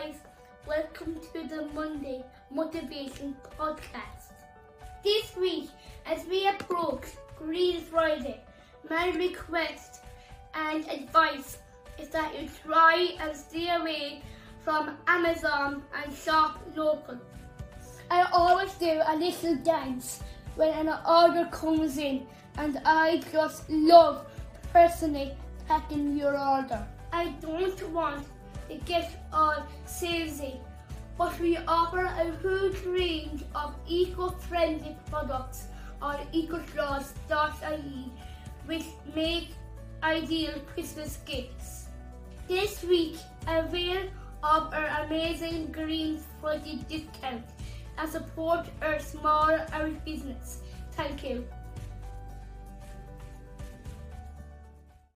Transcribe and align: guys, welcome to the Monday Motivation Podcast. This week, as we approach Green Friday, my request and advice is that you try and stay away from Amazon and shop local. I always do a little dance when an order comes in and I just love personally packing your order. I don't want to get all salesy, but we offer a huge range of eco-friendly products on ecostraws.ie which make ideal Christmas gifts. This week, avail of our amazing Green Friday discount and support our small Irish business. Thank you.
guys, 0.00 0.14
welcome 0.66 1.18
to 1.32 1.46
the 1.48 1.66
Monday 1.74 2.24
Motivation 2.50 3.36
Podcast. 3.58 4.32
This 5.04 5.36
week, 5.36 5.68
as 6.06 6.24
we 6.26 6.46
approach 6.48 7.04
Green 7.36 7.80
Friday, 7.80 8.40
my 8.88 9.10
request 9.10 10.00
and 10.54 10.88
advice 10.88 11.58
is 11.98 12.08
that 12.10 12.40
you 12.40 12.48
try 12.64 13.14
and 13.20 13.36
stay 13.36 13.68
away 13.74 14.22
from 14.60 14.96
Amazon 15.06 15.82
and 16.02 16.14
shop 16.14 16.60
local. 16.76 17.18
I 18.10 18.22
always 18.32 18.72
do 18.74 19.00
a 19.04 19.16
little 19.16 19.56
dance 19.56 20.22
when 20.54 20.88
an 20.88 20.98
order 21.06 21.48
comes 21.50 21.98
in 21.98 22.26
and 22.56 22.80
I 22.86 23.22
just 23.32 23.68
love 23.68 24.24
personally 24.72 25.34
packing 25.68 26.16
your 26.16 26.38
order. 26.38 26.86
I 27.12 27.30
don't 27.40 27.92
want 27.92 28.24
to 28.70 28.76
get 28.86 29.26
all 29.32 29.66
salesy, 29.86 30.60
but 31.18 31.38
we 31.40 31.56
offer 31.68 32.04
a 32.04 32.32
huge 32.40 32.80
range 32.86 33.42
of 33.54 33.74
eco-friendly 33.86 34.96
products 35.10 35.66
on 36.00 36.16
ecostraws.ie 36.32 38.12
which 38.66 38.84
make 39.14 39.48
ideal 40.02 40.54
Christmas 40.72 41.18
gifts. 41.26 41.86
This 42.48 42.82
week, 42.84 43.16
avail 43.46 44.08
of 44.42 44.72
our 44.72 45.04
amazing 45.04 45.72
Green 45.72 46.20
Friday 46.40 46.80
discount 46.88 47.44
and 47.98 48.10
support 48.10 48.66
our 48.80 48.98
small 48.98 49.58
Irish 49.72 49.98
business. 50.04 50.60
Thank 50.92 51.24
you. 51.24 51.46